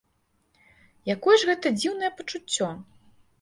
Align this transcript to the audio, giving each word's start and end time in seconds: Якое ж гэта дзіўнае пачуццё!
Якое 1.15 1.35
ж 1.41 1.49
гэта 1.49 1.67
дзіўнае 1.77 2.11
пачуццё! 2.23 2.71